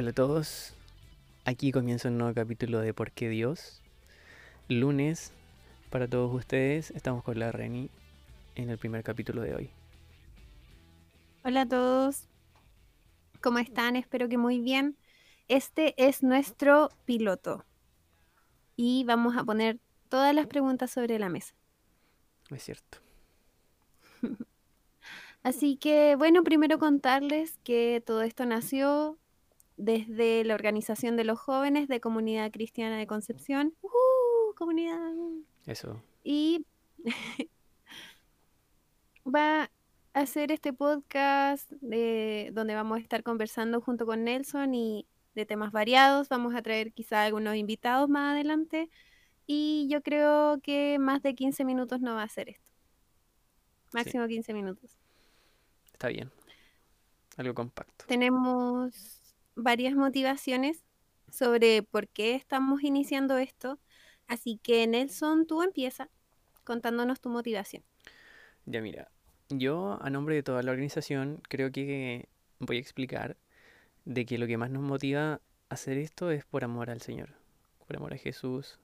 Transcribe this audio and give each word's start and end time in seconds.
Hola 0.00 0.12
a 0.12 0.14
todos, 0.14 0.72
aquí 1.44 1.72
comienza 1.72 2.08
un 2.08 2.16
nuevo 2.16 2.32
capítulo 2.32 2.80
de 2.80 2.94
¿Por 2.94 3.12
qué 3.12 3.28
Dios? 3.28 3.82
Lunes, 4.66 5.30
para 5.90 6.08
todos 6.08 6.34
ustedes, 6.34 6.90
estamos 6.92 7.22
con 7.22 7.38
la 7.38 7.52
Reni 7.52 7.90
en 8.54 8.70
el 8.70 8.78
primer 8.78 9.04
capítulo 9.04 9.42
de 9.42 9.54
hoy. 9.54 9.70
Hola 11.44 11.60
a 11.60 11.68
todos, 11.68 12.24
¿cómo 13.42 13.58
están? 13.58 13.94
Espero 13.94 14.26
que 14.30 14.38
muy 14.38 14.60
bien. 14.60 14.96
Este 15.48 15.92
es 16.02 16.22
nuestro 16.22 16.88
piloto 17.04 17.66
y 18.76 19.04
vamos 19.04 19.36
a 19.36 19.44
poner 19.44 19.80
todas 20.08 20.34
las 20.34 20.46
preguntas 20.46 20.90
sobre 20.90 21.18
la 21.18 21.28
mesa. 21.28 21.54
Es 22.48 22.62
cierto. 22.62 23.00
Así 25.42 25.76
que, 25.76 26.16
bueno, 26.16 26.42
primero 26.42 26.78
contarles 26.78 27.58
que 27.64 28.02
todo 28.06 28.22
esto 28.22 28.46
nació 28.46 29.18
desde 29.80 30.44
la 30.44 30.54
organización 30.54 31.16
de 31.16 31.24
los 31.24 31.38
jóvenes 31.38 31.88
de 31.88 32.00
Comunidad 32.00 32.52
Cristiana 32.52 32.98
de 32.98 33.06
Concepción. 33.06 33.74
¡Uh! 33.82 34.54
Comunidad. 34.54 35.00
Eso. 35.66 36.02
Y 36.22 36.66
va 39.24 39.62
a 39.62 39.70
hacer 40.12 40.52
este 40.52 40.74
podcast 40.74 41.70
de, 41.80 42.50
donde 42.52 42.74
vamos 42.74 42.98
a 42.98 43.00
estar 43.00 43.22
conversando 43.22 43.80
junto 43.80 44.04
con 44.04 44.24
Nelson 44.24 44.74
y 44.74 45.06
de 45.34 45.46
temas 45.46 45.72
variados. 45.72 46.28
Vamos 46.28 46.54
a 46.54 46.60
traer 46.60 46.92
quizá 46.92 47.24
algunos 47.24 47.56
invitados 47.56 48.08
más 48.10 48.34
adelante. 48.34 48.90
Y 49.46 49.88
yo 49.90 50.02
creo 50.02 50.60
que 50.62 50.98
más 50.98 51.22
de 51.22 51.34
15 51.34 51.64
minutos 51.64 52.00
no 52.00 52.14
va 52.14 52.22
a 52.22 52.28
ser 52.28 52.50
esto. 52.50 52.70
Máximo 53.94 54.26
15 54.26 54.52
minutos. 54.52 54.98
Está 55.92 56.08
bien. 56.08 56.30
Algo 57.38 57.54
compacto. 57.54 58.04
Tenemos 58.06 59.19
varias 59.62 59.94
motivaciones 59.94 60.84
sobre 61.30 61.82
por 61.82 62.08
qué 62.08 62.34
estamos 62.34 62.82
iniciando 62.82 63.38
esto. 63.38 63.78
Así 64.26 64.58
que 64.62 64.86
Nelson, 64.86 65.46
tú 65.46 65.62
empieza 65.62 66.08
contándonos 66.64 67.20
tu 67.20 67.28
motivación. 67.28 67.82
Ya 68.66 68.80
mira, 68.80 69.10
yo 69.48 69.98
a 70.00 70.10
nombre 70.10 70.34
de 70.34 70.42
toda 70.42 70.62
la 70.62 70.70
organización 70.70 71.40
creo 71.48 71.72
que 71.72 72.28
voy 72.58 72.76
a 72.76 72.80
explicar 72.80 73.36
de 74.04 74.24
que 74.26 74.38
lo 74.38 74.46
que 74.46 74.56
más 74.56 74.70
nos 74.70 74.82
motiva 74.82 75.34
a 75.34 75.40
hacer 75.68 75.98
esto 75.98 76.30
es 76.30 76.44
por 76.44 76.64
amor 76.64 76.90
al 76.90 77.00
Señor, 77.00 77.30
por 77.86 77.96
amor 77.96 78.14
a 78.14 78.18
Jesús. 78.18 78.78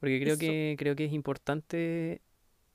Porque 0.00 0.20
creo 0.20 0.38
que 0.38 0.76
creo 0.78 0.96
que 0.96 1.04
es 1.06 1.12
importante 1.12 2.22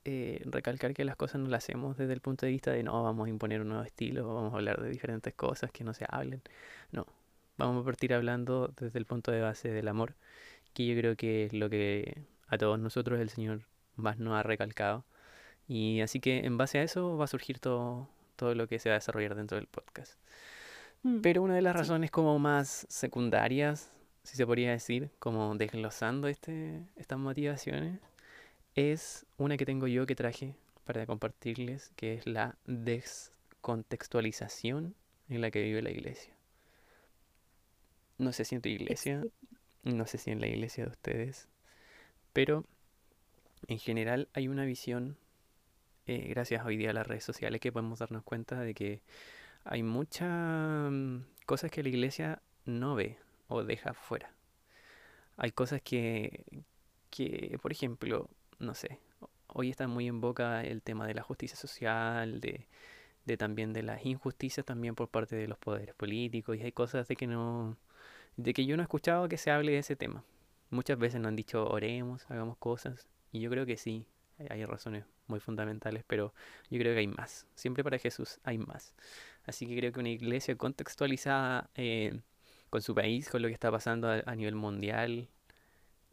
eh, 0.04 0.42
recalcar 0.44 0.92
que 0.92 1.04
las 1.04 1.16
cosas 1.16 1.40
no 1.40 1.48
las 1.48 1.64
hacemos 1.64 1.96
desde 1.96 2.12
el 2.12 2.20
punto 2.20 2.44
de 2.44 2.52
vista 2.52 2.70
de 2.70 2.82
no, 2.82 3.02
vamos 3.02 3.26
a 3.26 3.30
imponer 3.30 3.62
un 3.62 3.68
nuevo 3.68 3.84
estilo, 3.84 4.34
vamos 4.34 4.52
a 4.52 4.56
hablar 4.56 4.82
de 4.82 4.90
diferentes 4.90 5.32
cosas 5.34 5.70
que 5.70 5.84
no 5.84 5.94
se 5.94 6.04
hablen. 6.08 6.42
No, 6.92 7.06
vamos 7.56 7.82
a 7.82 7.84
partir 7.84 8.14
hablando 8.14 8.72
desde 8.78 8.98
el 8.98 9.06
punto 9.06 9.30
de 9.30 9.40
base 9.40 9.70
del 9.70 9.88
amor, 9.88 10.14
que 10.72 10.86
yo 10.86 10.96
creo 10.96 11.16
que 11.16 11.46
es 11.46 11.52
lo 11.52 11.70
que 11.70 12.24
a 12.48 12.58
todos 12.58 12.78
nosotros 12.78 13.20
el 13.20 13.30
Señor 13.30 13.62
más 13.96 14.18
nos 14.18 14.34
ha 14.34 14.42
recalcado. 14.42 15.04
Y 15.66 16.00
así 16.00 16.20
que 16.20 16.44
en 16.44 16.58
base 16.58 16.78
a 16.78 16.82
eso 16.82 17.16
va 17.16 17.24
a 17.24 17.28
surgir 17.28 17.58
todo, 17.58 18.08
todo 18.36 18.54
lo 18.54 18.68
que 18.68 18.78
se 18.78 18.90
va 18.90 18.96
a 18.96 18.98
desarrollar 18.98 19.34
dentro 19.34 19.56
del 19.56 19.66
podcast. 19.66 20.18
Mm, 21.02 21.20
Pero 21.20 21.42
una 21.42 21.54
de 21.54 21.62
las 21.62 21.76
razones 21.76 22.10
como 22.10 22.38
más 22.38 22.86
secundarias, 22.88 23.90
si 24.22 24.36
se 24.36 24.46
podría 24.46 24.70
decir, 24.72 25.10
como 25.18 25.54
desglosando 25.54 26.28
este, 26.28 26.82
estas 26.96 27.18
motivaciones, 27.18 28.00
es 28.74 29.26
una 29.38 29.56
que 29.56 29.66
tengo 29.66 29.86
yo 29.86 30.06
que 30.06 30.16
traje 30.16 30.54
para 30.84 31.06
compartirles, 31.06 31.90
que 31.96 32.14
es 32.14 32.26
la 32.26 32.56
descontextualización 32.66 34.94
en 35.28 35.40
la 35.40 35.50
que 35.50 35.62
vive 35.62 35.82
la 35.82 35.90
iglesia. 35.90 36.33
No 38.18 38.32
sé 38.32 38.44
si 38.44 38.54
en 38.54 38.62
tu 38.62 38.68
iglesia, 38.68 39.24
no 39.82 40.06
sé 40.06 40.18
si 40.18 40.30
en 40.30 40.40
la 40.40 40.46
iglesia 40.46 40.84
de 40.84 40.90
ustedes, 40.90 41.48
pero 42.32 42.64
en 43.66 43.78
general 43.78 44.28
hay 44.34 44.48
una 44.48 44.64
visión, 44.64 45.16
eh, 46.06 46.26
gracias 46.28 46.64
hoy 46.64 46.76
día 46.76 46.90
a 46.90 46.92
las 46.94 47.06
redes 47.06 47.24
sociales, 47.24 47.60
que 47.60 47.72
podemos 47.72 47.98
darnos 47.98 48.22
cuenta 48.22 48.60
de 48.60 48.74
que 48.74 49.02
hay 49.64 49.82
muchas 49.82 50.90
mm, 50.90 51.20
cosas 51.46 51.70
que 51.70 51.82
la 51.82 51.88
iglesia 51.88 52.42
no 52.64 52.94
ve 52.94 53.18
o 53.48 53.64
deja 53.64 53.94
fuera. 53.94 54.32
Hay 55.36 55.50
cosas 55.52 55.82
que, 55.82 56.44
que, 57.10 57.58
por 57.60 57.72
ejemplo, 57.72 58.28
no 58.58 58.74
sé, 58.74 59.00
hoy 59.48 59.70
está 59.70 59.88
muy 59.88 60.06
en 60.06 60.20
boca 60.20 60.62
el 60.64 60.82
tema 60.82 61.06
de 61.06 61.14
la 61.14 61.22
justicia 61.22 61.56
social, 61.56 62.40
de, 62.40 62.68
de 63.24 63.36
también 63.36 63.72
de 63.72 63.82
las 63.82 64.04
injusticias 64.04 64.66
también 64.66 64.94
por 64.94 65.08
parte 65.08 65.36
de 65.36 65.48
los 65.48 65.58
poderes 65.58 65.94
políticos 65.94 66.56
y 66.56 66.62
hay 66.62 66.72
cosas 66.72 67.08
de 67.08 67.16
que 67.16 67.26
no 67.26 67.76
de 68.36 68.52
que 68.52 68.66
yo 68.66 68.76
no 68.76 68.82
he 68.82 68.84
escuchado 68.84 69.28
que 69.28 69.38
se 69.38 69.50
hable 69.50 69.72
de 69.72 69.78
ese 69.78 69.96
tema. 69.96 70.24
Muchas 70.70 70.98
veces 70.98 71.20
nos 71.20 71.28
han 71.28 71.36
dicho 71.36 71.66
oremos, 71.68 72.28
hagamos 72.30 72.56
cosas 72.58 73.08
y 73.32 73.40
yo 73.40 73.50
creo 73.50 73.66
que 73.66 73.76
sí, 73.76 74.06
hay 74.50 74.64
razones 74.64 75.04
muy 75.26 75.40
fundamentales, 75.40 76.04
pero 76.06 76.34
yo 76.70 76.78
creo 76.78 76.92
que 76.94 77.00
hay 77.00 77.06
más. 77.06 77.46
Siempre 77.54 77.84
para 77.84 77.98
Jesús 77.98 78.38
hay 78.44 78.58
más. 78.58 78.94
Así 79.44 79.66
que 79.66 79.76
creo 79.76 79.92
que 79.92 80.00
una 80.00 80.10
iglesia 80.10 80.56
contextualizada 80.56 81.70
eh, 81.74 82.20
con 82.70 82.82
su 82.82 82.94
país, 82.94 83.28
con 83.28 83.42
lo 83.42 83.48
que 83.48 83.54
está 83.54 83.70
pasando 83.70 84.08
a, 84.08 84.34
nivel 84.34 84.54
mundial, 84.54 85.28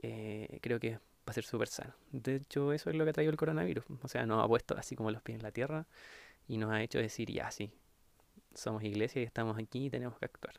eh, 0.01 0.59
creo 0.61 0.79
que 0.79 0.95
va 0.95 0.99
a 1.27 1.33
ser 1.33 1.43
súper 1.43 1.67
sano. 1.67 1.93
De 2.11 2.35
hecho, 2.35 2.73
eso 2.73 2.89
es 2.89 2.95
lo 2.95 3.03
que 3.03 3.11
ha 3.11 3.13
traído 3.13 3.31
el 3.31 3.37
coronavirus. 3.37 3.85
O 4.01 4.07
sea, 4.07 4.25
nos 4.25 4.43
ha 4.43 4.47
puesto 4.47 4.77
así 4.77 4.95
como 4.95 5.11
los 5.11 5.21
pies 5.21 5.37
en 5.37 5.43
la 5.43 5.51
tierra 5.51 5.87
y 6.51 6.57
nos 6.57 6.69
ha 6.73 6.83
hecho 6.83 6.99
decir, 6.99 7.31
ya, 7.31 7.49
sí, 7.49 7.71
somos 8.53 8.83
iglesia 8.83 9.21
y 9.21 9.23
estamos 9.23 9.57
aquí 9.57 9.85
y 9.85 9.89
tenemos 9.89 10.19
que 10.19 10.25
actuar. 10.25 10.55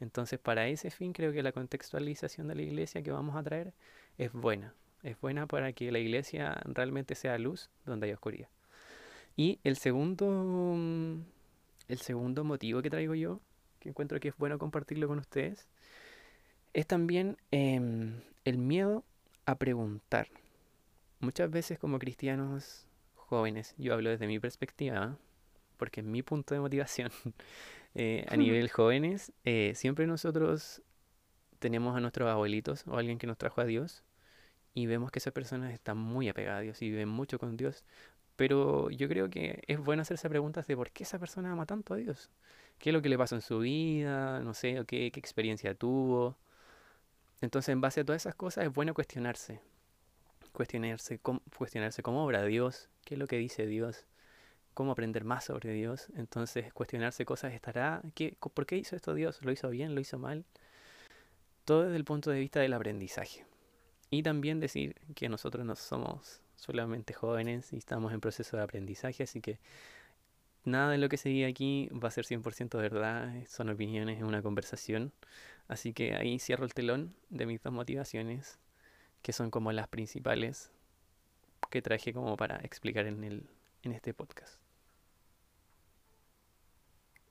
Entonces, 0.00 0.38
para 0.38 0.66
ese 0.68 0.90
fin, 0.90 1.12
creo 1.12 1.30
que 1.30 1.42
la 1.42 1.52
contextualización 1.52 2.48
de 2.48 2.54
la 2.54 2.62
iglesia 2.62 3.02
que 3.02 3.10
vamos 3.10 3.36
a 3.36 3.42
traer 3.42 3.74
es 4.16 4.32
buena. 4.32 4.72
Es 5.02 5.20
buena 5.20 5.46
para 5.46 5.74
que 5.74 5.92
la 5.92 5.98
iglesia 5.98 6.58
realmente 6.64 7.14
sea 7.14 7.36
luz 7.36 7.68
donde 7.84 8.06
hay 8.06 8.14
oscuridad. 8.14 8.48
Y 9.36 9.60
el 9.62 9.76
segundo, 9.76 10.72
el 11.88 11.98
segundo 11.98 12.42
motivo 12.42 12.80
que 12.80 12.88
traigo 12.88 13.14
yo, 13.14 13.42
que 13.78 13.90
encuentro 13.90 14.20
que 14.20 14.28
es 14.28 14.36
bueno 14.38 14.58
compartirlo 14.58 15.06
con 15.06 15.18
ustedes, 15.18 15.68
es 16.72 16.86
también 16.86 17.36
em, 17.50 18.22
el 18.46 18.56
miedo 18.56 19.04
a 19.44 19.56
preguntar. 19.56 20.28
Muchas 21.18 21.50
veces 21.50 21.78
como 21.78 21.98
cristianos 21.98 22.86
jóvenes, 23.30 23.74
yo 23.78 23.94
hablo 23.94 24.10
desde 24.10 24.26
mi 24.26 24.40
perspectiva, 24.40 25.16
porque 25.76 26.00
es 26.00 26.06
mi 26.06 26.22
punto 26.22 26.52
de 26.52 26.60
motivación, 26.60 27.10
eh, 27.94 28.26
a 28.28 28.36
nivel 28.36 28.68
jóvenes, 28.68 29.32
eh, 29.44 29.72
siempre 29.76 30.06
nosotros 30.06 30.82
tenemos 31.60 31.96
a 31.96 32.00
nuestros 32.00 32.28
abuelitos 32.28 32.84
o 32.88 32.96
alguien 32.96 33.18
que 33.18 33.28
nos 33.28 33.38
trajo 33.38 33.60
a 33.60 33.64
Dios 33.64 34.02
y 34.74 34.86
vemos 34.86 35.12
que 35.12 35.20
esas 35.20 35.32
personas 35.32 35.72
están 35.72 35.96
muy 35.96 36.28
apegadas 36.28 36.58
a 36.58 36.62
Dios 36.62 36.82
y 36.82 36.90
viven 36.90 37.08
mucho 37.08 37.38
con 37.38 37.56
Dios. 37.56 37.84
Pero 38.36 38.90
yo 38.90 39.08
creo 39.08 39.30
que 39.30 39.62
es 39.66 39.78
bueno 39.78 40.02
hacerse 40.02 40.28
preguntas 40.28 40.66
de 40.66 40.76
por 40.76 40.90
qué 40.90 41.04
esa 41.04 41.18
persona 41.18 41.52
ama 41.52 41.66
tanto 41.66 41.94
a 41.94 41.98
Dios. 41.98 42.30
¿Qué 42.78 42.90
es 42.90 42.94
lo 42.94 43.02
que 43.02 43.10
le 43.10 43.18
pasó 43.18 43.36
en 43.36 43.42
su 43.42 43.60
vida? 43.60 44.40
No 44.40 44.54
sé, 44.54 44.82
qué, 44.86 45.10
qué 45.12 45.20
experiencia 45.20 45.74
tuvo. 45.74 46.38
Entonces, 47.42 47.70
en 47.70 47.80
base 47.80 48.00
a 48.00 48.04
todas 48.04 48.22
esas 48.22 48.34
cosas, 48.34 48.64
es 48.64 48.72
bueno 48.72 48.94
cuestionarse. 48.94 49.60
Cuestionarse 50.52 51.18
cómo, 51.18 51.40
cuestionarse 51.56 52.02
cómo 52.02 52.24
obra 52.24 52.44
Dios, 52.44 52.88
qué 53.04 53.14
es 53.14 53.18
lo 53.18 53.26
que 53.26 53.36
dice 53.36 53.66
Dios, 53.66 54.06
cómo 54.74 54.92
aprender 54.92 55.24
más 55.24 55.44
sobre 55.44 55.72
Dios. 55.72 56.08
Entonces, 56.16 56.72
cuestionarse 56.72 57.24
cosas 57.24 57.52
estará, 57.54 58.02
¿qué, 58.14 58.36
¿por 58.38 58.66
qué 58.66 58.76
hizo 58.76 58.96
esto 58.96 59.14
Dios? 59.14 59.42
¿Lo 59.42 59.52
hizo 59.52 59.70
bien? 59.70 59.94
¿Lo 59.94 60.00
hizo 60.00 60.18
mal? 60.18 60.44
Todo 61.64 61.84
desde 61.84 61.96
el 61.96 62.04
punto 62.04 62.30
de 62.30 62.40
vista 62.40 62.60
del 62.60 62.72
aprendizaje. 62.72 63.44
Y 64.10 64.22
también 64.22 64.58
decir 64.60 64.96
que 65.14 65.28
nosotros 65.28 65.64
no 65.64 65.76
somos 65.76 66.40
solamente 66.56 67.14
jóvenes 67.14 67.72
y 67.72 67.78
estamos 67.78 68.12
en 68.12 68.20
proceso 68.20 68.56
de 68.56 68.62
aprendizaje, 68.62 69.22
así 69.22 69.40
que 69.40 69.58
nada 70.64 70.90
de 70.90 70.98
lo 70.98 71.08
que 71.08 71.16
se 71.16 71.28
diga 71.28 71.48
aquí 71.48 71.88
va 71.92 72.08
a 72.08 72.10
ser 72.10 72.24
100% 72.24 72.76
verdad, 72.78 73.32
son 73.46 73.70
opiniones, 73.70 74.18
es 74.18 74.24
una 74.24 74.42
conversación. 74.42 75.12
Así 75.68 75.92
que 75.92 76.14
ahí 76.14 76.38
cierro 76.38 76.64
el 76.64 76.74
telón 76.74 77.14
de 77.28 77.46
mis 77.46 77.62
dos 77.62 77.72
motivaciones, 77.72 78.58
que 79.22 79.32
son 79.32 79.50
como 79.50 79.72
las 79.72 79.88
principales 79.88 80.70
que 81.70 81.82
traje 81.82 82.12
como 82.12 82.36
para 82.36 82.56
explicar 82.56 83.06
en, 83.06 83.22
el, 83.24 83.48
en 83.82 83.92
este 83.92 84.14
podcast. 84.14 84.60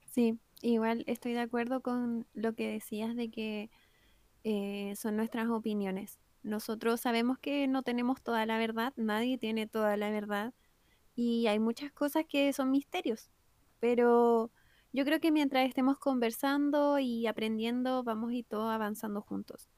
Sí, 0.06 0.39
igual 0.62 1.03
estoy 1.07 1.33
de 1.33 1.41
acuerdo 1.41 1.81
con 1.81 2.25
lo 2.33 2.53
que 2.53 2.71
decías 2.71 3.15
de 3.15 3.30
que 3.30 3.69
eh, 4.44 4.94
son 4.95 5.18
nuestras 5.18 5.50
opiniones. 5.50 6.19
Nosotros 6.41 7.01
sabemos 7.01 7.38
que 7.38 7.68
no 7.68 7.83
tenemos 7.83 8.21
toda 8.21 8.45
la 8.45 8.57
verdad, 8.57 8.94
nadie 8.95 9.38
tiene 9.38 9.68
toda 9.68 9.97
la 9.97 10.09
verdad 10.09 10.53
y 11.15 11.47
hay 11.47 11.59
muchas 11.59 11.92
cosas 11.92 12.25
que 12.27 12.53
son 12.53 12.71
misterios, 12.71 13.30
pero 13.80 14.51
yo 14.94 15.06
creo 15.06 15.19
que 15.19 15.31
mientras 15.31 15.68
estemos 15.68 16.00
conversando 16.00 16.97
y 16.97 17.27
aprendiendo, 17.27 18.03
vamos 18.03 18.31
a 18.31 18.35
ir 18.35 18.45
todos 18.45 18.71
avanzando 18.71 19.21
juntos. 19.21 19.69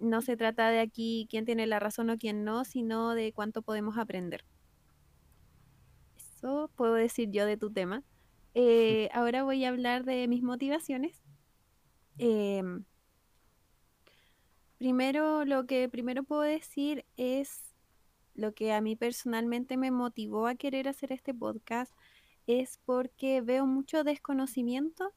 No 0.00 0.22
se 0.22 0.36
trata 0.36 0.70
de 0.70 0.80
aquí 0.80 1.28
quién 1.30 1.44
tiene 1.44 1.66
la 1.66 1.78
razón 1.78 2.10
o 2.10 2.18
quién 2.18 2.42
no, 2.44 2.64
sino 2.64 3.14
de 3.14 3.32
cuánto 3.32 3.62
podemos 3.62 3.98
aprender. 3.98 4.44
Eso 6.16 6.70
puedo 6.74 6.94
decir 6.94 7.30
yo 7.30 7.46
de 7.46 7.56
tu 7.56 7.70
tema. 7.70 8.02
Eh, 8.54 9.08
ahora 9.12 9.44
voy 9.44 9.64
a 9.64 9.68
hablar 9.68 10.04
de 10.04 10.26
mis 10.26 10.42
motivaciones. 10.42 11.22
Em, 12.18 12.84
primero, 14.78 15.44
lo 15.44 15.66
que 15.66 15.88
primero 15.88 16.24
puedo 16.24 16.42
decir 16.42 17.04
es 17.16 17.74
lo 18.34 18.52
que 18.52 18.72
a 18.72 18.80
mí 18.80 18.96
personalmente 18.96 19.76
me 19.76 19.90
motivó 19.90 20.46
a 20.46 20.54
querer 20.54 20.88
hacer 20.88 21.12
este 21.12 21.34
podcast 21.34 21.92
es 22.46 22.78
porque 22.84 23.42
veo 23.42 23.66
mucho 23.66 24.02
desconocimiento 24.02 25.12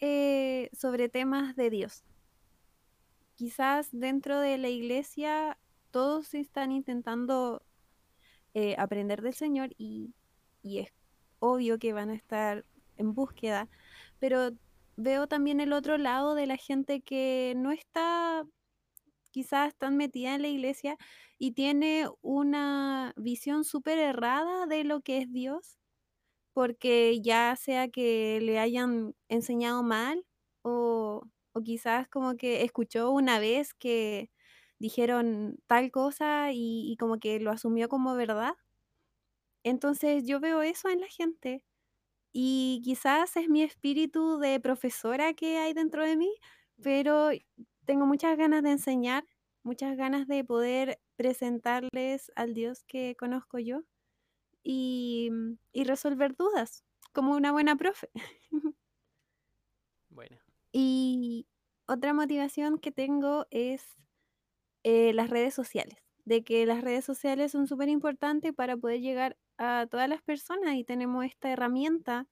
eh, 0.00 0.70
sobre 0.72 1.08
temas 1.08 1.56
de 1.56 1.70
Dios. 1.70 2.04
Quizás 3.36 3.88
dentro 3.92 4.40
de 4.40 4.58
la 4.58 4.68
iglesia 4.68 5.58
todos 5.90 6.34
están 6.34 6.72
intentando 6.72 7.62
eh, 8.54 8.74
aprender 8.78 9.22
del 9.22 9.34
Señor 9.34 9.74
y, 9.78 10.14
y 10.62 10.78
es 10.78 10.92
obvio 11.38 11.78
que 11.78 11.92
van 11.92 12.10
a 12.10 12.14
estar 12.14 12.64
en 12.96 13.14
búsqueda, 13.14 13.68
pero 14.18 14.50
veo 14.96 15.26
también 15.26 15.60
el 15.60 15.72
otro 15.72 15.98
lado 15.98 16.34
de 16.34 16.46
la 16.46 16.56
gente 16.56 17.02
que 17.02 17.52
no 17.56 17.72
está 17.72 18.46
quizás 19.30 19.74
tan 19.76 19.98
metida 19.98 20.34
en 20.34 20.40
la 20.42 20.48
iglesia 20.48 20.96
y 21.38 21.52
tiene 21.52 22.08
una 22.22 23.12
visión 23.16 23.64
súper 23.64 23.98
errada 23.98 24.66
de 24.66 24.84
lo 24.84 25.02
que 25.02 25.18
es 25.18 25.30
Dios, 25.30 25.78
porque 26.54 27.20
ya 27.20 27.54
sea 27.56 27.88
que 27.88 28.40
le 28.40 28.58
hayan 28.58 29.14
enseñado 29.28 29.82
mal 29.82 30.24
o, 30.62 31.28
o 31.56 31.62
quizás 31.62 32.08
como 32.08 32.36
que 32.36 32.64
escuchó 32.64 33.10
una 33.10 33.38
vez 33.38 33.72
que 33.74 34.30
dijeron 34.78 35.58
tal 35.66 35.90
cosa 35.90 36.50
y, 36.52 36.96
como 37.00 37.18
que 37.18 37.40
lo 37.40 37.50
asumió 37.50 37.88
como 37.88 38.14
verdad. 38.14 38.54
Entonces 39.64 40.24
yo 40.26 40.38
veo 40.40 40.62
eso 40.62 40.88
en 40.90 41.00
la 41.00 41.08
gente 41.08 41.64
y 42.32 42.82
quizás 42.84 43.36
es 43.36 43.48
mi 43.48 43.62
espíritu 43.62 44.38
de 44.38 44.60
profesora 44.60 45.34
que 45.34 45.58
hay 45.58 45.72
dentro 45.74 46.04
de 46.04 46.16
mí, 46.16 46.30
pero 46.82 47.30
tengo 47.86 48.06
muchas 48.06 48.36
ganas 48.38 48.62
de 48.62 48.72
enseñar, 48.72 49.24
muchas 49.62 49.96
ganas 49.96 50.28
de 50.28 50.44
poder 50.44 51.00
presentarles 51.16 52.32
al 52.36 52.54
Dios 52.54 52.84
que 52.84 53.16
conozco 53.16 53.58
yo 53.58 53.82
y, 54.62 55.30
y 55.72 55.84
resolver 55.84 56.36
dudas, 56.36 56.84
como 57.12 57.34
una 57.34 57.52
buena 57.52 57.76
profe. 57.76 58.10
Bueno, 60.10 60.38
Y 60.78 61.46
otra 61.86 62.12
motivación 62.12 62.78
que 62.78 62.92
tengo 62.92 63.46
es 63.50 63.96
eh, 64.84 65.14
las 65.14 65.30
redes 65.30 65.54
sociales, 65.54 65.96
de 66.26 66.44
que 66.44 66.66
las 66.66 66.82
redes 66.82 67.02
sociales 67.02 67.52
son 67.52 67.66
súper 67.66 67.88
importantes 67.88 68.52
para 68.52 68.76
poder 68.76 69.00
llegar 69.00 69.38
a 69.56 69.86
todas 69.90 70.06
las 70.06 70.20
personas 70.20 70.74
y 70.76 70.84
tenemos 70.84 71.24
esta 71.24 71.50
herramienta 71.50 72.26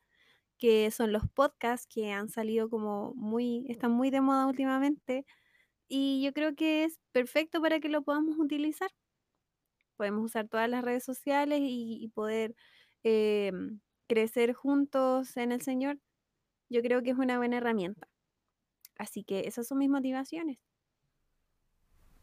que 0.59 0.91
son 0.91 1.13
los 1.13 1.23
podcasts 1.31 1.87
que 1.89 2.13
han 2.13 2.29
salido 2.29 2.69
como 2.71 3.15
muy, 3.15 3.67
están 3.71 3.93
muy 3.93 4.11
de 4.11 4.21
moda 4.21 4.47
últimamente 4.47 5.25
y 5.89 6.23
yo 6.25 6.35
creo 6.35 6.55
que 6.55 6.85
es 6.85 7.01
perfecto 7.13 7.63
para 7.63 7.81
que 7.81 7.89
lo 7.89 8.03
podamos 8.03 8.39
utilizar. 8.39 8.91
Podemos 9.97 10.25
usar 10.27 10.49
todas 10.49 10.69
las 10.69 10.85
redes 10.85 11.05
sociales 11.05 11.61
y, 11.63 12.09
poder 12.15 12.55
em, 13.05 13.81
crecer 14.09 14.53
juntos 14.55 15.37
en 15.39 15.53
el 15.53 15.63
Señor. 15.63 15.99
Yo 16.71 16.83
creo 16.83 17.03
que 17.03 17.11
es 17.13 17.19
una 17.19 17.39
buena 17.39 17.59
herramienta. 17.59 18.09
Así 18.97 19.25
que 19.25 19.41
esas 19.49 19.67
son 19.67 19.79
mis 19.79 19.91
motivaciones. 19.91 20.59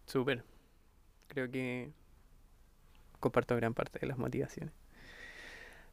súper. 0.05 0.43
Creo 1.27 1.49
que 1.49 1.91
comparto 3.19 3.55
gran 3.55 3.73
parte 3.73 3.99
de 3.99 4.07
las 4.07 4.17
motivaciones. 4.17 4.73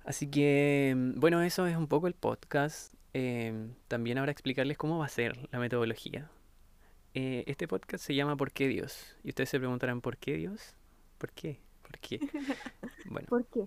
Así 0.04 0.28
que, 0.28 0.94
mm, 0.96 1.20
bueno, 1.20 1.42
eso 1.42 1.66
es 1.66 1.76
un 1.76 1.86
poco 1.86 2.08
el 2.08 2.14
podcast. 2.14 2.94
Em, 3.12 3.74
también 3.88 4.18
ahora 4.18 4.32
explicarles 4.32 4.76
cómo 4.78 4.98
va 4.98 5.06
a 5.06 5.08
ser 5.08 5.36
la 5.52 5.58
metodología. 5.58 6.30
Eh, 7.14 7.44
este 7.46 7.68
podcast 7.68 8.04
se 8.04 8.14
llama 8.14 8.36
¿Por 8.36 8.52
qué 8.52 8.68
Dios? 8.68 9.16
Y 9.24 9.30
ustedes 9.30 9.50
se 9.50 9.58
preguntarán, 9.58 10.00
¿por 10.00 10.16
qué 10.18 10.34
Dios? 10.36 10.74
¿Por 11.18 11.32
qué? 11.32 11.60
¿Por 11.82 11.98
qué? 11.98 12.18
Bueno, 13.10 13.26
¿Por 13.28 13.46
qué? 13.46 13.66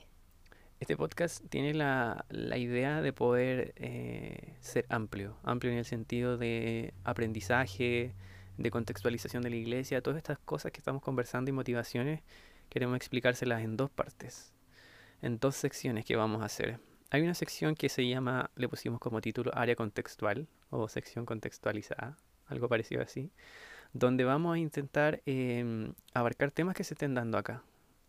Este 0.81 0.97
podcast 0.97 1.45
tiene 1.49 1.75
la, 1.75 2.25
la 2.29 2.57
idea 2.57 3.03
de 3.03 3.13
poder 3.13 3.71
eh, 3.75 4.55
ser 4.61 4.87
amplio, 4.89 5.37
amplio 5.43 5.71
en 5.71 5.77
el 5.77 5.85
sentido 5.85 6.39
de 6.39 6.95
aprendizaje, 7.03 8.15
de 8.57 8.71
contextualización 8.71 9.43
de 9.43 9.51
la 9.51 9.57
iglesia, 9.57 10.01
todas 10.01 10.17
estas 10.17 10.39
cosas 10.39 10.71
que 10.71 10.79
estamos 10.79 11.03
conversando 11.03 11.51
y 11.51 11.53
motivaciones, 11.53 12.21
queremos 12.67 12.95
explicárselas 12.95 13.61
en 13.61 13.77
dos 13.77 13.91
partes, 13.91 14.53
en 15.21 15.37
dos 15.37 15.55
secciones 15.55 16.03
que 16.03 16.15
vamos 16.15 16.41
a 16.41 16.45
hacer. 16.45 16.79
Hay 17.11 17.21
una 17.21 17.35
sección 17.35 17.75
que 17.75 17.87
se 17.87 18.07
llama, 18.07 18.49
le 18.55 18.67
pusimos 18.67 18.99
como 18.99 19.21
título 19.21 19.51
área 19.53 19.75
contextual 19.75 20.47
o 20.71 20.89
sección 20.89 21.27
contextualizada, 21.27 22.17
algo 22.47 22.67
parecido 22.67 23.03
así, 23.03 23.29
donde 23.93 24.23
vamos 24.23 24.55
a 24.55 24.57
intentar 24.57 25.21
em, 25.27 25.93
abarcar 26.15 26.49
temas 26.49 26.75
que 26.75 26.83
se 26.83 26.95
estén 26.95 27.13
dando 27.13 27.37
acá, 27.37 27.61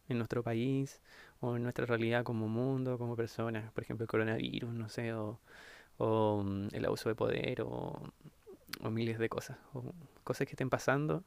en 0.09 0.19
nuestro 0.19 0.43
país 0.43 1.01
o 1.43 1.57
en 1.57 1.65
nuestra 1.65 1.85
realidad 1.87 2.25
como 2.25 2.49
mundo, 2.49 2.99
como 2.99 3.17
personas, 3.17 3.71
por 3.73 3.83
ejemplo 3.85 4.05
el 4.05 4.09
coronavirus, 4.09 4.73
no 4.73 4.89
sé, 4.89 5.13
o, 5.13 5.41
o, 5.99 6.43
mm, 6.45 6.69
el 6.73 6.85
abuso 6.87 7.09
de 7.09 7.17
poder 7.17 7.63
o, 7.63 8.01
o 8.81 8.91
miles 8.91 9.19
de 9.19 9.29
cosas, 9.29 9.59
o 9.75 9.93
cosas 10.25 10.47
que 10.47 10.53
estén 10.53 10.71
pasando 10.71 11.25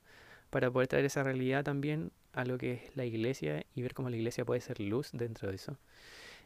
para 0.50 0.72
poder 0.72 0.88
traer 0.88 1.06
esa 1.06 1.22
realidad 1.22 1.64
también 1.66 2.12
a 2.34 2.46
lo 2.46 2.58
que 2.58 2.74
es 2.74 2.96
la 2.96 3.06
iglesia 3.06 3.66
y 3.76 3.82
ver 3.82 3.94
cómo 3.94 4.10
la 4.10 4.16
iglesia 4.16 4.46
puede 4.46 4.62
ser 4.62 4.80
luz 4.80 5.12
dentro 5.12 5.50
de 5.50 5.56
eso. 5.56 5.78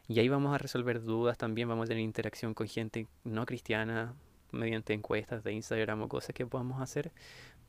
Y 0.08 0.18
ahí 0.18 0.28
vamos 0.28 0.52
a 0.52 0.58
resolver 0.58 1.02
dudas 1.02 1.38
también, 1.38 1.68
vamos 1.68 1.84
a 1.84 1.88
tener 1.88 2.02
interacción 2.02 2.54
con 2.54 2.66
gente 2.66 3.06
no 3.22 3.46
cristiana 3.46 4.14
mediante 4.50 4.94
encuestas 4.94 5.44
de 5.44 5.52
Instagram 5.52 6.02
o 6.02 6.08
cosas 6.08 6.34
que 6.34 6.44
podamos 6.44 6.82
hacer, 6.82 7.12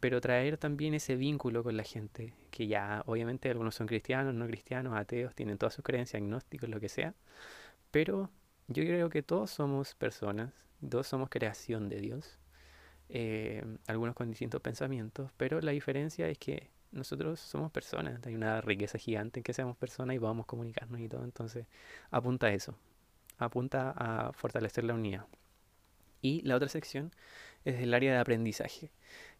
pero 0.01 0.19
traer 0.19 0.57
también 0.57 0.95
ese 0.95 1.15
vínculo 1.15 1.63
con 1.63 1.77
la 1.77 1.83
gente, 1.83 2.33
que 2.49 2.67
ya 2.67 3.03
obviamente 3.05 3.49
algunos 3.49 3.75
son 3.75 3.87
cristianos, 3.87 4.33
no 4.33 4.47
cristianos, 4.47 4.97
ateos, 4.97 5.35
tienen 5.35 5.59
todas 5.59 5.75
sus 5.75 5.85
creencias, 5.85 6.21
agnósticos, 6.21 6.67
lo 6.69 6.79
que 6.79 6.89
sea, 6.89 7.13
pero 7.91 8.31
yo 8.67 8.83
creo 8.83 9.09
que 9.09 9.21
todos 9.21 9.51
somos 9.51 9.93
personas, 9.95 10.51
todos 10.89 11.07
somos 11.07 11.29
creación 11.29 11.87
de 11.87 12.01
Dios, 12.01 12.39
eh, 13.09 13.63
algunos 13.87 14.15
con 14.15 14.29
distintos 14.29 14.59
pensamientos, 14.61 15.31
pero 15.37 15.61
la 15.61 15.71
diferencia 15.71 16.27
es 16.27 16.39
que 16.39 16.71
nosotros 16.91 17.39
somos 17.39 17.71
personas, 17.71 18.19
hay 18.25 18.33
una 18.33 18.59
riqueza 18.59 18.97
gigante 18.97 19.39
en 19.39 19.43
que 19.43 19.53
seamos 19.53 19.77
personas 19.77 20.15
y 20.15 20.19
podamos 20.19 20.47
comunicarnos 20.47 20.99
y 20.99 21.07
todo, 21.09 21.23
entonces 21.23 21.67
apunta 22.09 22.47
a 22.47 22.53
eso, 22.53 22.75
apunta 23.37 23.93
a 23.95 24.33
fortalecer 24.33 24.83
la 24.83 24.95
unidad. 24.95 25.27
Y 26.23 26.41
la 26.41 26.55
otra 26.55 26.69
sección 26.69 27.11
es 27.65 27.81
el 27.81 27.93
área 27.93 28.13
de 28.13 28.19
aprendizaje. 28.19 28.91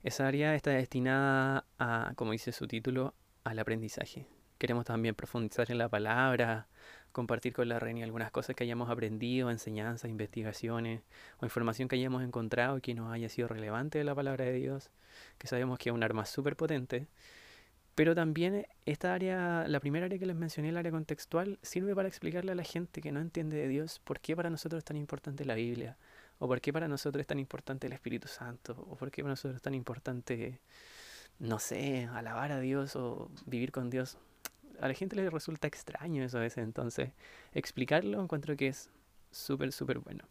Esa 0.04 0.28
área 0.28 0.56
está 0.56 0.72
destinada 0.72 1.66
a, 1.80 2.13
como 2.16 2.32
dice 2.32 2.51
su 2.51 2.68
título, 2.68 3.13
al 3.44 3.60
aprendizaje. 3.60 4.28
Queremos 4.58 4.86
también 4.86 5.16
profundizar 5.16 5.72
en 5.72 5.78
la 5.78 5.90
palabra, 5.90 6.68
compartir 7.12 7.54
con 7.54 7.68
la 7.68 7.80
reina 7.80 8.04
algunas 8.04 8.32
cosas 8.32 8.56
que 8.56 8.63
hayamos 8.63 8.90
aprendido, 8.90 9.50
enseñanzas, 9.50 10.10
investigaciones 10.10 11.01
o 11.40 11.46
información 11.46 11.88
que 11.88 11.96
hayamos 11.96 12.24
encontrado 12.24 12.80
que 12.80 12.94
nos 12.94 13.12
haya 13.12 13.30
sido 13.30 13.48
relevante 13.48 13.98
de 13.98 14.04
la 14.04 14.16
palabra 14.16 14.46
de 14.46 14.54
Dios, 14.54 14.92
que 15.38 15.48
sabemos 15.48 15.80
que 15.80 15.90
es 15.90 15.96
un 15.96 16.04
arma 16.04 16.25
súper 16.25 16.56
potente. 16.56 17.08
Pero 17.96 18.16
también 18.16 18.66
esta 18.86 19.13
área, 19.13 19.68
la 19.68 19.80
primera 19.80 20.06
área 20.06 20.18
que 20.18 20.25
les 20.25 20.36
mencioné, 20.36 20.70
el 20.70 20.78
área 20.78 20.92
contextual, 20.92 21.60
sirve 21.62 21.94
para 21.94 22.08
explicarle 22.08 22.54
a 22.54 22.56
la 22.56 22.63
gente 22.63 23.01
que 23.01 23.12
no 23.12 23.20
entiende 23.20 23.58
de 23.58 23.68
Dios 23.68 24.00
por 24.00 24.20
qué 24.22 24.36
para 24.36 24.50
nosotros 24.50 24.80
es 24.80 24.86
tan 24.86 24.98
importante 24.98 25.44
la 25.44 25.56
Biblia, 25.56 25.98
o 26.41 26.48
por 26.48 26.60
qué 26.60 26.74
para 26.74 26.88
nosotros 26.88 27.21
es 27.21 27.27
tan 27.27 27.38
importante 27.38 27.86
el 27.86 27.93
Espíritu 27.93 28.27
Santo, 28.27 28.74
o 28.89 28.95
por 28.95 29.12
qué 29.12 29.21
para 29.21 29.33
nosotros 29.33 29.57
es 29.57 29.62
tan 29.62 29.75
importante, 29.75 30.60
no 31.38 31.60
sé, 31.60 32.10
alabar 32.12 32.51
a 32.51 32.60
Dios 32.60 32.95
o 32.95 33.29
vivir 33.45 33.71
con 33.71 33.91
Dios. 33.91 34.17
A 34.79 34.88
la 34.88 34.95
gente 34.95 35.15
le 35.15 35.29
resulta 35.29 35.67
extraño 35.67 36.24
eso 36.24 36.39
a 36.39 36.41
veces, 36.41 36.63
entonces 36.63 37.12
explicarlo 37.53 38.19
encuentro 38.19 38.57
que 38.57 38.69
es 38.69 38.89
súper, 39.29 39.71
súper 39.71 40.00
bueno. 40.00 40.27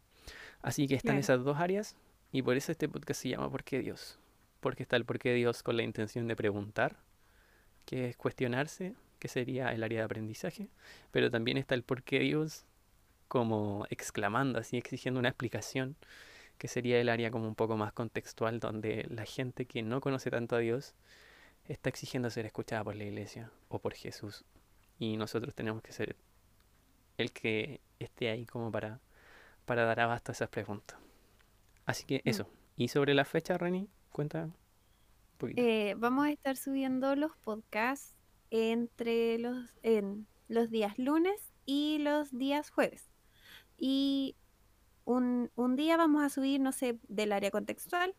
Así 0.63 0.89
que 0.89 0.97
están 0.97 1.17
esas 1.17 1.45
dos 1.45 1.59
áreas 1.59 1.95
y 2.33 2.43
por 2.43 2.57
eso 2.57 2.73
este 2.73 2.89
podcast 2.89 3.23
se 3.23 3.29
llama 3.29 3.49
¿Por 3.49 3.63
qué 3.63 3.79
Dios? 3.79 4.19
Porque 4.59 4.83
está 4.83 4.97
el 4.97 5.05
por 5.05 5.21
qué 5.21 5.33
Dios 5.33 5.63
con 5.63 5.77
la 5.77 5.85
intención 5.85 6.27
de 6.27 6.35
preguntar, 6.35 6.97
que 7.85 8.09
es 8.09 8.17
cuestionarse, 8.17 8.97
que 9.21 9.29
sería 9.29 9.73
el 9.73 9.85
área 9.85 10.01
de 10.01 10.05
aprendizaje, 10.07 10.71
pero 11.13 11.31
también 11.31 11.57
está 11.57 11.77
el 11.77 11.85
por 11.85 12.03
qué 12.03 12.19
Dios 12.19 12.65
como 13.31 13.87
exclamando, 13.91 14.59
así 14.59 14.77
exigiendo 14.77 15.21
una 15.21 15.29
explicación, 15.29 15.95
que 16.59 16.67
sería 16.67 17.01
el 17.01 17.09
área 17.09 17.31
como 17.31 17.47
un 17.47 17.55
poco 17.55 17.77
más 17.77 17.93
contextual, 17.93 18.59
donde 18.59 19.07
la 19.09 19.25
gente 19.25 19.67
que 19.67 19.83
no 19.83 20.01
conoce 20.01 20.31
tanto 20.31 20.57
a 20.57 20.59
Dios 20.59 20.95
está 21.69 21.89
exigiendo 21.89 22.29
ser 22.29 22.45
escuchada 22.45 22.83
por 22.83 22.97
la 22.97 23.05
iglesia 23.05 23.53
o 23.69 23.79
por 23.79 23.95
Jesús. 23.95 24.45
Y 24.99 25.17
nosotros 25.17 25.55
tenemos 25.55 25.81
que 25.81 25.93
ser 25.93 26.17
el 27.19 27.31
que 27.31 27.81
esté 28.01 28.31
ahí 28.31 28.47
como 28.47 28.73
para, 28.73 28.99
para 29.65 29.85
dar 29.85 30.01
abasto 30.01 30.33
a 30.33 30.35
esas 30.35 30.49
preguntas. 30.49 30.99
Así 31.87 32.05
que 32.05 32.17
Mm. 32.25 32.29
eso. 32.29 32.49
Y 32.77 32.89
sobre 32.89 33.15
la 33.15 33.25
fecha, 33.25 33.57
Reni, 33.57 33.89
cuenta 34.11 34.45
un 34.47 34.55
poquito. 35.39 35.63
Eh, 35.63 35.95
vamos 35.99 36.27
a 36.27 36.31
estar 36.31 36.57
subiendo 36.57 37.15
los 37.15 37.37
podcasts 37.37 38.17
entre 38.51 39.39
los, 39.39 39.71
en 39.85 40.27
los 40.49 40.69
días 40.71 40.99
lunes 40.99 41.53
y 41.65 41.99
los 42.01 42.37
días 42.37 42.71
jueves. 42.71 43.10
Y 43.81 44.37
un, 45.05 45.51
un 45.57 45.75
día 45.75 45.97
vamos 45.97 46.23
a 46.23 46.29
subir, 46.29 46.61
no 46.61 46.71
sé, 46.71 46.99
del 47.09 47.33
área 47.33 47.51
contextual, 47.51 48.15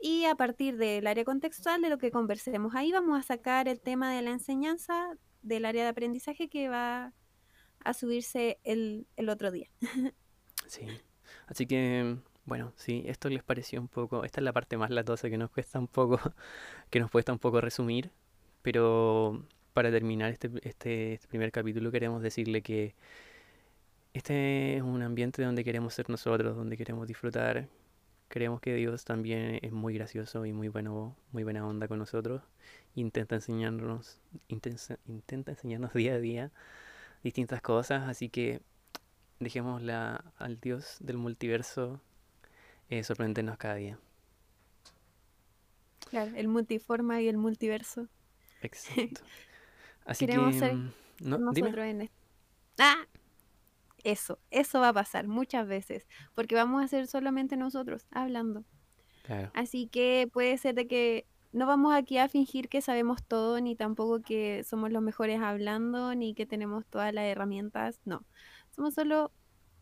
Y 0.00 0.24
a 0.26 0.34
partir 0.34 0.76
del 0.76 1.06
área 1.06 1.24
contextual, 1.24 1.80
de 1.80 1.88
lo 1.88 1.98
que 1.98 2.10
conversemos 2.10 2.74
ahí, 2.74 2.92
vamos 2.92 3.18
a 3.18 3.22
sacar 3.22 3.68
el 3.68 3.80
tema 3.80 4.12
de 4.12 4.22
la 4.22 4.32
enseñanza 4.32 5.16
del 5.42 5.64
área 5.64 5.84
de 5.84 5.90
aprendizaje 5.90 6.48
que 6.48 6.68
va 6.68 7.14
a 7.84 7.94
subirse 7.94 8.58
el, 8.64 9.06
el 9.16 9.28
otro 9.30 9.50
día. 9.50 9.70
Sí. 10.66 10.86
Así 11.46 11.66
que, 11.66 12.16
bueno, 12.46 12.72
sí, 12.76 13.04
esto 13.06 13.28
les 13.28 13.42
pareció 13.42 13.80
un 13.80 13.88
poco, 13.88 14.24
esta 14.24 14.40
es 14.40 14.44
la 14.44 14.52
parte 14.54 14.78
más 14.78 14.90
latosa 14.90 15.28
que 15.28 15.36
nos 15.36 15.50
cuesta 15.50 15.78
un 15.78 15.88
poco, 15.88 16.18
que 16.90 17.00
nos 17.00 17.10
cuesta 17.10 17.32
un 17.32 17.38
poco 17.38 17.60
resumir, 17.60 18.10
pero 18.62 19.46
para 19.74 19.90
terminar 19.90 20.30
este, 20.32 20.50
este, 20.62 21.14
este 21.14 21.28
primer 21.28 21.52
capítulo 21.52 21.90
queremos 21.90 22.22
decirle 22.22 22.62
que 22.62 22.94
este 24.14 24.76
es 24.76 24.82
un 24.82 25.02
ambiente 25.02 25.42
donde 25.42 25.64
queremos 25.64 25.92
ser 25.92 26.08
nosotros, 26.08 26.56
donde 26.56 26.76
queremos 26.76 27.06
disfrutar. 27.06 27.68
Creemos 28.28 28.60
que 28.60 28.74
Dios 28.74 29.04
también 29.04 29.58
es 29.60 29.72
muy 29.72 29.94
gracioso 29.94 30.46
y 30.46 30.52
muy 30.52 30.68
bueno, 30.68 31.16
muy 31.32 31.42
buena 31.42 31.66
onda 31.66 31.88
con 31.88 31.98
nosotros. 31.98 32.42
Intenta 32.94 33.34
enseñarnos, 33.34 34.20
intenta, 34.48 34.98
intenta 35.06 35.50
enseñarnos 35.50 35.92
día 35.94 36.14
a 36.14 36.18
día 36.18 36.52
distintas 37.24 37.60
cosas, 37.60 38.08
así 38.08 38.28
que 38.28 38.60
dejémosla 39.40 40.24
al 40.38 40.60
Dios 40.60 40.96
del 41.00 41.16
multiverso 41.16 42.00
eh, 42.90 43.02
sorprendernos 43.02 43.56
cada 43.56 43.74
día. 43.74 43.98
Claro, 46.10 46.32
el 46.36 46.46
multiforma 46.48 47.20
y 47.20 47.28
el 47.28 47.36
multiverso. 47.36 48.08
Exacto. 48.62 49.22
Así 50.04 50.26
Queremos 50.26 50.52
que, 50.52 50.58
ser 50.58 50.74
mm, 50.74 50.92
dime. 51.18 51.38
Nosotros 51.38 51.84
en 51.86 52.02
esto. 52.02 52.16
¡Ah! 52.78 53.06
Eso, 54.04 54.38
eso 54.50 54.80
va 54.80 54.90
a 54.90 54.92
pasar 54.92 55.26
muchas 55.28 55.66
veces, 55.66 56.06
porque 56.34 56.54
vamos 56.54 56.84
a 56.84 56.88
ser 56.88 57.06
solamente 57.08 57.56
nosotros 57.56 58.06
hablando. 58.10 58.64
Claro, 59.22 59.50
Así 59.54 59.88
que 59.88 60.28
puede 60.32 60.58
ser 60.58 60.74
de 60.74 60.86
que 60.88 61.26
no 61.52 61.66
vamos 61.66 61.94
aquí 61.94 62.18
a 62.18 62.28
fingir 62.28 62.68
que 62.68 62.82
sabemos 62.82 63.22
todo, 63.24 63.60
ni 63.60 63.76
tampoco 63.76 64.20
que 64.22 64.64
somos 64.64 64.90
los 64.92 65.02
mejores 65.02 65.40
hablando, 65.40 66.14
ni 66.14 66.34
que 66.34 66.46
tenemos 66.46 66.86
todas 66.86 67.14
las 67.14 67.24
herramientas. 67.26 68.00
No, 68.04 68.26
somos 68.70 68.94
solo 68.94 69.32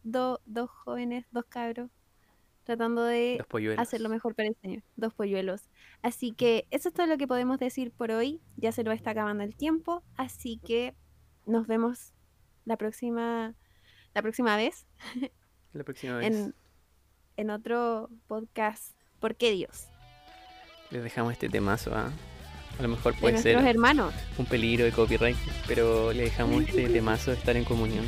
do- 0.04 0.40
dos 0.46 0.70
jóvenes, 0.70 1.26
dos 1.32 1.46
cabros, 1.46 1.90
tratando 2.64 3.04
de 3.04 3.46
hacer 3.80 4.00
lo 4.00 4.08
mejor 4.08 4.34
para 4.34 4.48
el 4.48 4.56
Señor, 4.62 4.82
dos 4.96 5.14
polluelos. 5.14 5.70
Así 6.02 6.32
que 6.32 6.66
eso 6.70 6.88
es 6.88 6.94
todo 6.94 7.06
lo 7.06 7.18
que 7.18 7.26
podemos 7.28 7.58
decir 7.58 7.92
por 7.92 8.10
hoy. 8.12 8.40
Ya 8.56 8.72
se 8.72 8.84
nos 8.84 8.94
está 8.94 9.10
acabando 9.12 9.42
el 9.44 9.56
tiempo, 9.56 10.04
así 10.16 10.58
que 10.64 10.94
nos 11.46 11.66
vemos 11.66 12.14
la 12.64 12.76
próxima, 12.76 13.56
la 14.14 14.22
próxima 14.22 14.56
vez 14.56 14.86
La 15.72 15.84
próxima 15.84 16.16
vez 16.16 16.26
en, 16.26 16.54
en 17.36 17.50
otro 17.50 18.10
podcast. 18.26 18.92
¿Por 19.20 19.36
qué 19.36 19.52
Dios? 19.52 19.86
les 20.90 21.02
dejamos 21.02 21.32
este 21.32 21.48
temazo, 21.48 21.94
¿ah? 21.94 22.10
A 22.78 22.82
lo 22.82 22.88
mejor 22.88 23.14
De 23.14 23.20
puede 23.20 23.38
ser 23.38 23.54
nuestros 23.54 23.74
hermanos. 23.74 24.14
un 24.36 24.44
peligro 24.44 24.84
de 24.84 24.92
copyright, 24.92 25.36
pero 25.66 26.12
le 26.12 26.24
dejamos 26.24 26.64
este 26.68 26.86
temazo 26.90 27.30
de 27.30 27.38
estar 27.38 27.56
en 27.56 27.64
comunión 27.64 28.04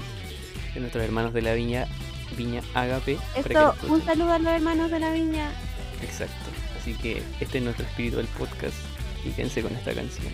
de 0.74 0.80
nuestros 0.80 1.02
hermanos 1.02 1.32
de 1.32 1.40
la 1.42 1.54
viña, 1.54 1.86
Viña 2.36 2.60
Agape. 2.74 3.16
Esto, 3.36 3.74
un 3.88 4.02
saludo 4.04 4.32
a 4.32 4.38
los 4.38 4.48
hermanos 4.52 4.90
de 4.90 4.98
la 5.00 5.12
viña. 5.12 5.50
Exacto. 6.02 6.34
Así 6.78 6.92
que 6.94 7.22
este 7.40 7.58
es 7.58 7.64
nuestro 7.64 7.86
espíritu 7.86 8.16
del 8.18 8.26
podcast 8.26 8.76
y 9.24 9.30
quédense 9.30 9.62
con 9.62 9.72
esta 9.74 9.94
canción. 9.94 10.32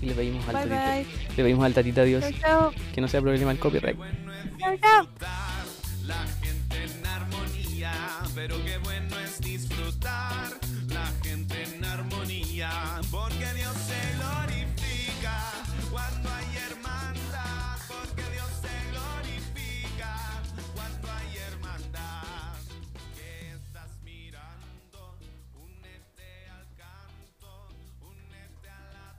Y 0.00 0.06
le 0.06 0.14
pedimos 0.14 0.46
al 0.48 0.54
Bye 0.54 0.68
tatita, 0.68 0.90
bye. 0.94 1.06
le 1.36 1.42
pedimos 1.42 1.64
al 1.66 1.74
tatita 1.74 2.02
Dios 2.04 2.24
chao. 2.40 2.72
que 2.94 3.00
no 3.02 3.08
sea 3.08 3.20
problema 3.20 3.50
el 3.52 3.58
copyright. 3.58 3.98
Chao. 4.58 5.08
La 6.04 6.26
gente 6.42 6.84
en 6.84 7.06
armonía, 7.06 7.92
pero 8.34 8.62
qué 8.64 8.78
bueno 8.78 8.93